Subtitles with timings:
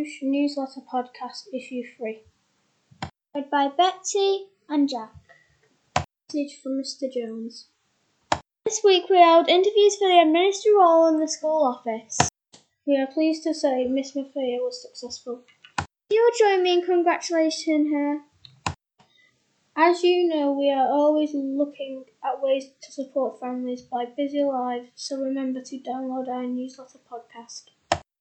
[0.00, 2.22] Newsletter Podcast Issue 3.
[3.34, 5.12] Read by Betsy and Jack.
[6.32, 7.12] Message from Mr.
[7.12, 7.66] Jones.
[8.64, 12.16] This week we held interviews for the administrator role in the school office.
[12.86, 15.42] We are pleased to say Miss Mathia was successful.
[16.08, 18.20] You will join me in congratulating her.
[19.76, 24.88] As you know, we are always looking at ways to support families by busy lives,
[24.94, 27.64] so remember to download our newsletter podcast.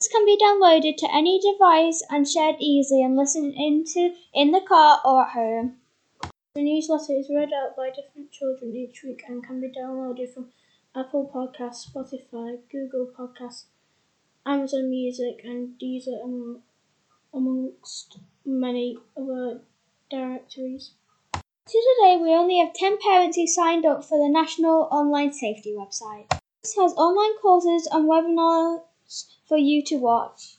[0.00, 4.60] This can be downloaded to any device and shared easily and listened into in the
[4.60, 5.76] car or at home.
[6.54, 10.52] The newsletter is read out by different children each week and can be downloaded from
[10.94, 13.64] Apple Podcasts, Spotify, Google Podcasts,
[14.44, 16.62] Amazon Music, and Deezer, among,
[17.32, 19.62] amongst many other
[20.10, 20.92] directories.
[21.32, 21.42] To
[21.98, 26.28] today, we only have 10 parents who signed up for the National Online Safety website.
[26.62, 28.82] This has online courses and webinars
[29.46, 30.56] for you to watch.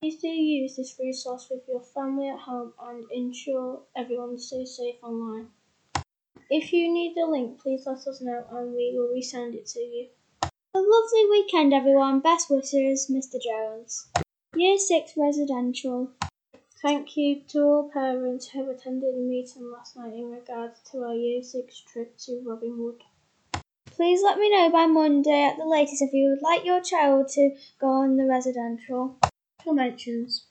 [0.00, 5.02] Please do use this resource with your family at home and ensure everyone stays safe
[5.02, 5.48] online.
[6.50, 9.80] If you need the link, please let us know and we will resend it to
[9.80, 10.08] you.
[10.42, 12.20] A lovely weekend, everyone.
[12.20, 13.42] Best wishes, Mr.
[13.42, 14.08] Jones.
[14.54, 16.10] Year 6 Residential.
[16.80, 21.14] Thank you to all parents who attended the meeting last night in regards to our
[21.14, 23.02] Year 6 trip to Robin Wood.
[23.98, 27.26] Please let me know by Monday at the latest if you would like your child
[27.30, 29.16] to go on the residential.
[29.66, 30.46] Mentions.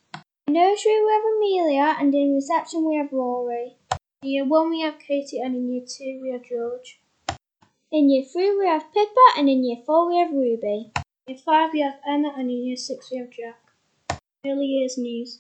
[0.48, 3.78] In nursery we have Amelia and in reception we have Rory.
[4.22, 7.00] In year 1 we have Katie and in year 2 we have George.
[7.90, 10.92] In year 3 we have Pippa and in year 4 we have Ruby.
[11.26, 14.20] In year 5 we have Emma and in year 6 we have Jack.
[14.46, 15.40] Early years news.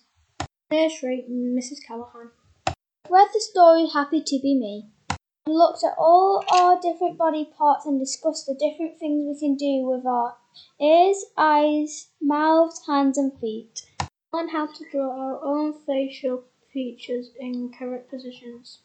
[0.71, 1.85] Nursery, Mrs.
[1.85, 2.31] Callahan.
[3.09, 4.85] Read the story Happy to Be Me.
[5.47, 9.85] Looked at all our different body parts and discussed the different things we can do
[9.85, 10.35] with our
[10.81, 13.89] ears, eyes, mouths, hands, and feet.
[14.33, 18.79] Learn how to draw our own facial features in correct positions.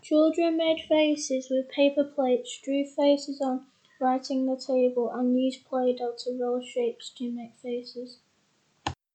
[0.00, 3.66] Children made faces with paper plates, drew faces on
[4.00, 8.18] writing the table, and used Play Doh to roll shapes to make faces.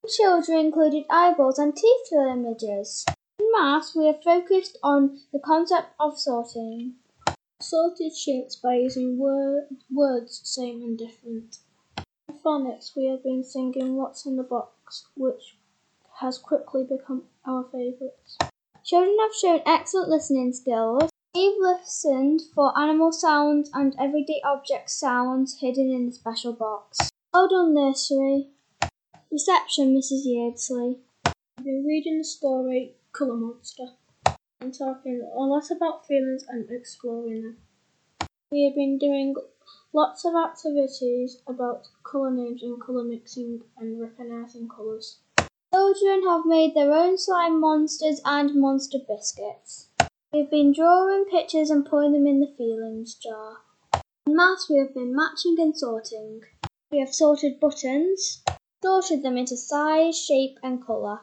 [0.09, 3.05] Children included eyeballs and teeth to their images.
[3.57, 6.95] Maths, we have focused on the concept of sorting.
[7.61, 11.59] Sorted shapes by using word, words same and different.
[12.27, 15.55] In phonics, we have been singing What's in the Box, which
[16.19, 18.37] has quickly become our favourites.
[18.83, 21.09] Children have shown excellent listening skills.
[21.33, 27.09] They've listened for animal sounds and everyday object sounds hidden in the special box.
[27.33, 28.49] Well done, nursery.
[29.31, 30.25] Reception, Mrs.
[30.25, 30.97] Yeardsley.
[31.25, 33.87] I've been reading the story Colour Monster
[34.59, 37.57] and talking a lot about feelings and exploring them.
[38.51, 39.35] We have been doing
[39.93, 45.19] lots of activities about colour names and colour mixing and recognising colours.
[45.73, 49.87] Children have made their own slime monsters and monster biscuits.
[50.33, 53.59] We've been drawing pictures and putting them in the feelings jar.
[54.27, 56.41] In maths, we have been matching and sorting.
[56.91, 58.43] We have sorted buttons,
[58.83, 61.21] sorted them into size, shape, and colour.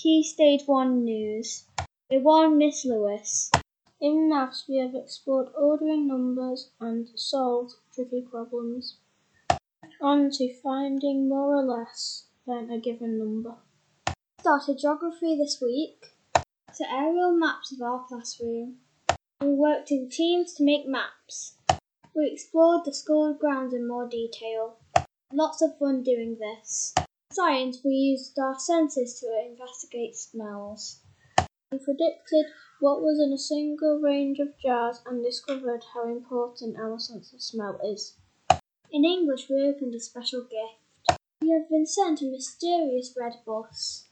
[0.00, 1.64] Key Stage 1 News.
[2.08, 3.50] We won Miss Lewis.
[4.00, 8.98] In maths, we have explored ordering numbers and solved tricky problems.
[10.00, 13.56] On to finding more or less than a given number.
[14.38, 16.14] Started geography this week.
[16.76, 18.76] To aerial maps of our classroom.
[19.40, 21.56] We worked in teams to make maps.
[22.14, 24.76] We explored the school grounds in more detail.
[25.32, 26.94] Lots of fun doing this.
[27.38, 31.02] Science, we used our senses to investigate smells.
[31.70, 32.46] We predicted
[32.80, 37.40] what was in a single range of jars and discovered how important our sense of
[37.40, 38.16] smell is.
[38.90, 41.20] In English, we opened a special gift.
[41.40, 44.08] We have been sent a mysterious red bus.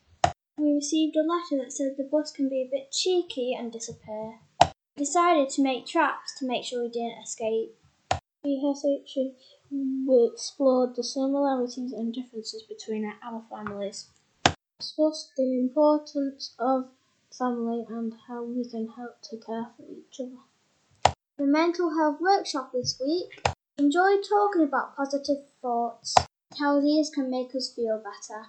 [0.57, 4.39] We received a letter that said the bus can be a bit cheeky and disappear.
[4.63, 7.75] We decided to make traps to make sure we didn't escape.
[8.47, 9.35] PSHE,
[9.71, 14.09] we explored the similarities and differences between our families,
[14.79, 16.89] discussed the importance of
[17.37, 21.15] family and how we can help to care for each other.
[21.39, 23.43] The mental health workshop this week.
[23.79, 26.15] Enjoyed talking about positive thoughts,
[26.59, 28.47] how these can make us feel better.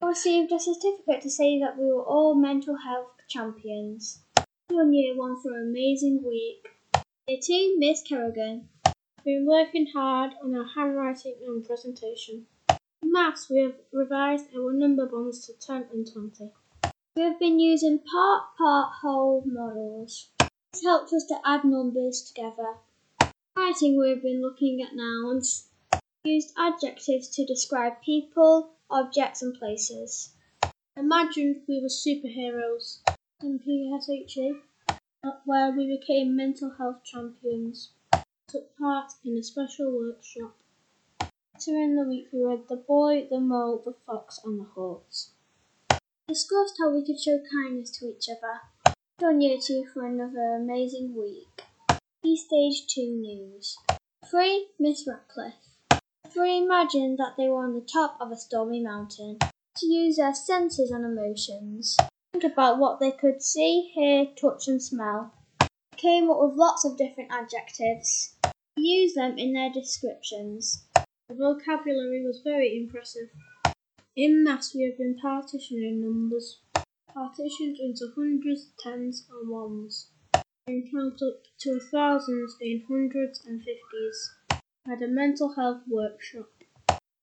[0.00, 4.20] I received a certificate to say that we were all mental health champions.
[4.68, 6.66] One year one for an amazing week.
[7.28, 8.70] Year Miss Kerrigan.
[9.22, 12.46] We've been working hard on our handwriting and presentation.
[13.02, 16.50] In maths, we have revised our number bonds to 10 and 20.
[17.16, 20.30] We have been using part, part, whole models.
[20.72, 22.76] This helps us to add numbers together.
[23.54, 25.68] Writing, we have been looking at nouns.
[26.24, 30.30] We used adjectives to describe people, objects, and places.
[30.96, 33.00] imagined we were superheroes
[33.42, 34.60] in PSHE,
[35.44, 37.90] where we became mental health champions.
[38.50, 40.56] Took part in a special workshop.
[41.20, 45.30] Later in the week, we read The Boy, the Mole, the Fox, and the Horse.
[45.92, 48.60] We discussed how we could show kindness to each other.
[49.24, 51.62] On year two for another amazing week.
[52.24, 53.78] Key Stage 2 News.
[54.28, 54.66] 3.
[54.80, 56.00] Miss Ratcliffe.
[56.28, 59.38] Three imagined that they were on the top of a stormy mountain
[59.76, 61.96] to use their senses and emotions.
[62.32, 65.34] Think about what they could see, hear, touch, and smell.
[66.00, 68.34] Came up with lots of different adjectives.
[68.78, 70.86] Use them in their descriptions.
[71.28, 73.28] The vocabulary was very impressive.
[74.16, 76.60] In maths, we have been partitioning numbers,
[77.12, 80.08] partitioned into hundreds, tens, and ones,
[80.66, 84.34] and counted up to thousands in hundreds and fifties.
[84.86, 86.48] Had a mental health workshop,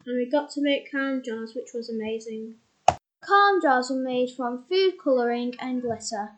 [0.06, 2.54] and we got to make calm jars, which was amazing.
[3.24, 6.38] Calm jars were made from food colouring and glitter.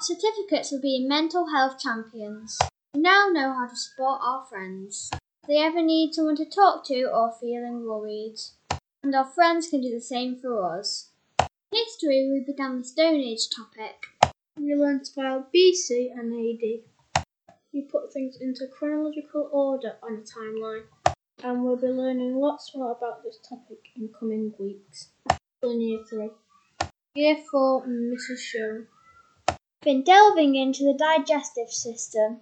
[0.00, 2.56] Certificates for being mental health champions.
[2.94, 5.10] We now know how to support our friends.
[5.42, 8.36] If they ever need someone to talk to or feeling worried.
[9.02, 11.10] And our friends can do the same for us.
[11.40, 14.06] In history, we began the Stone Age topic.
[14.56, 17.24] We learnt about BC and AD.
[17.72, 20.84] We put things into chronological order on a timeline,
[21.42, 25.08] and we'll be learning lots more about this topic in coming weeks.
[25.64, 26.30] In year three,
[27.16, 28.38] year four, Mrs.
[28.38, 28.84] Show.
[29.82, 32.40] Been delving into the digestive system.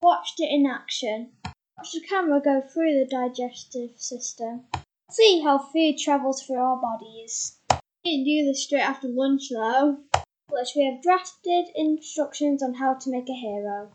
[0.00, 1.32] Watched it in action.
[1.76, 4.66] Watched the camera go through the digestive system.
[5.10, 7.58] See how food travels through our bodies.
[8.04, 9.98] Didn't do this straight after lunch though.
[10.48, 13.90] Plus, we have drafted instructions on how to make a hero.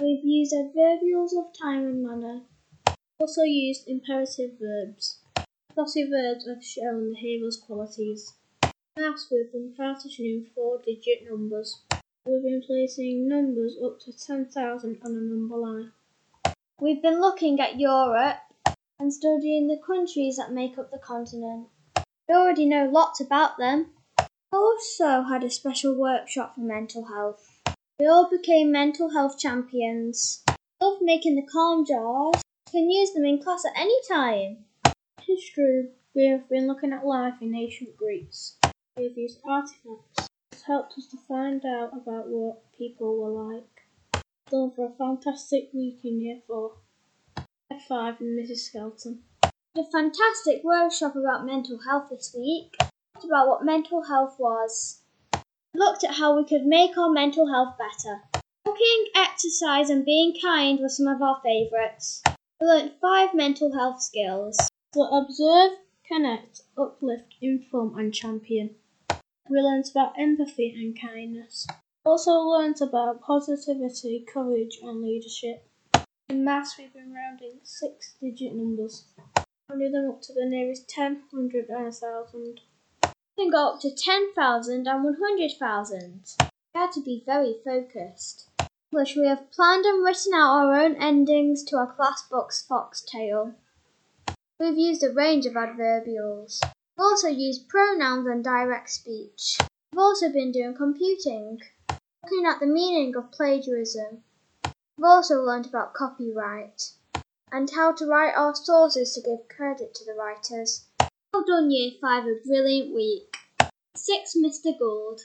[0.00, 2.42] We've used adverbials of time and manner.
[3.18, 5.18] Also used imperative verbs.
[5.74, 8.34] Glossy verbs have shown the hero's qualities.
[8.96, 11.82] Maths we've been partitioning four digit numbers.
[12.26, 15.92] We've been placing numbers up to 10,000 on a number line.
[16.78, 18.40] We've been looking at Europe
[18.98, 21.68] and studying the countries that make up the continent.
[22.28, 23.92] We already know lots about them.
[24.52, 27.62] We also had a special workshop for mental health.
[27.98, 30.44] We all became mental health champions.
[30.78, 32.42] Love making the calm jars.
[32.66, 34.66] You can use them in class at any time.
[35.22, 38.56] History, we have been looking at life in ancient Greece.
[38.98, 40.29] We have used artifacts.
[40.66, 44.22] Helped us to find out about what people were like.
[44.50, 46.72] Done for a fantastic week in year four.
[47.70, 48.58] Year five and Mrs.
[48.58, 49.22] Skelton.
[49.42, 52.76] a fantastic workshop about mental health this week.
[52.78, 55.02] Talked about what mental health was.
[55.74, 58.20] Looked at how we could make our mental health better.
[58.64, 62.22] Cooking, exercise, and being kind were some of our favourites.
[62.60, 64.58] We learnt five mental health skills.
[64.94, 68.76] So observe, connect, uplift, inform, and champion.
[69.48, 71.66] We learned about empathy and kindness.
[72.04, 75.66] Also learned about positivity, courage, and leadership.
[76.28, 79.06] In maths, we've been rounding six digit numbers,
[79.68, 82.60] rounding them up to the nearest 10, 100, and 1,000.
[83.36, 86.20] We can go up to 10,000 and 100,000.
[86.40, 88.48] We had to be very focused.
[88.90, 93.54] Which we have planned and written out our own endings to our class book's foxtail.
[94.58, 96.60] We've used a range of adverbials.
[97.00, 99.56] We've also used pronouns and direct speech.
[99.90, 101.58] We've also been doing computing,
[102.22, 104.22] looking at the meaning of plagiarism.
[104.98, 106.90] We've also learned about copyright
[107.50, 110.88] and how to write our sources to give credit to the writers.
[111.32, 113.34] Well done, Year 5, a brilliant week.
[113.96, 114.34] 6.
[114.36, 114.78] Mr.
[114.78, 115.22] Gould.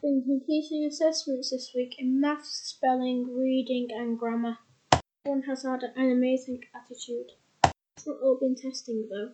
[0.00, 4.58] Been completing assessments this week in maths, spelling, reading, and grammar.
[5.24, 7.32] One has had an amazing attitude.
[7.64, 9.32] It's not all been testing though.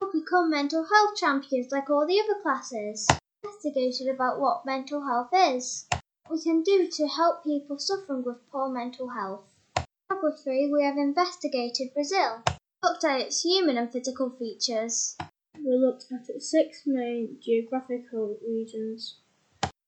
[0.00, 3.06] We'll become mental health champions like all the other classes.
[3.42, 5.86] Investigated about what mental health is.
[6.26, 9.44] What we can do to help people suffering with poor mental health.
[10.10, 12.42] Number three, we have investigated Brazil.
[12.82, 15.16] Looked at its human and physical features.
[15.56, 19.18] We looked at its six main geographical regions.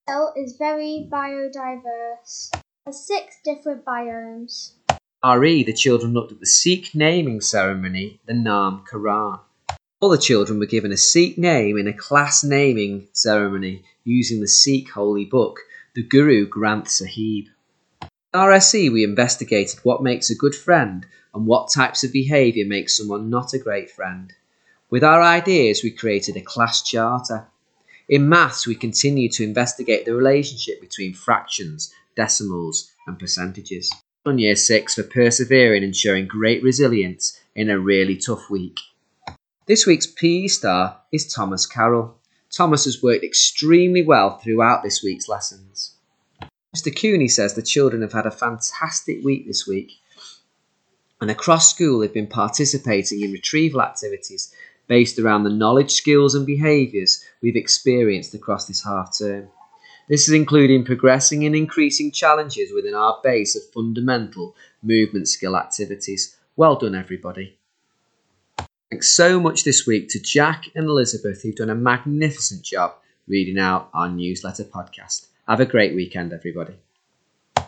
[0.07, 2.51] Brazil is very biodiverse.
[2.87, 4.73] Has six different biomes.
[5.25, 9.41] RE, the children looked at the Sikh naming ceremony, the Naam Karan.
[9.99, 14.47] All the children were given a Sikh name in a class naming ceremony using the
[14.47, 15.61] Sikh holy book,
[15.95, 17.47] the Guru Granth Sahib.
[18.03, 22.91] In RSE, we investigated what makes a good friend and what types of behaviour make
[22.91, 24.35] someone not a great friend.
[24.91, 27.47] With our ideas, we created a class charter.
[28.07, 33.91] In maths, we continued to investigate the relationship between fractions, decimals, and percentages.
[34.27, 38.79] On year six for persevering and showing great resilience in a really tough week.
[39.67, 42.17] This week's PE star is Thomas Carroll.
[42.53, 45.97] Thomas has worked extremely well throughout this week's lessons.
[46.73, 46.97] Mr.
[46.97, 49.95] Cooney says the children have had a fantastic week this week,
[51.21, 54.55] and across school they've been participating in retrieval activities
[54.87, 59.49] based around the knowledge, skills, and behaviours we've experienced across this half term.
[60.09, 66.37] This is including progressing and increasing challenges within our base of fundamental movement skill activities.
[66.55, 67.59] Well done, everybody.
[68.91, 72.95] Thanks so much this week to Jack and Elizabeth, who've done a magnificent job
[73.27, 75.27] reading out our newsletter podcast.
[75.49, 76.75] Have a great weekend, everybody.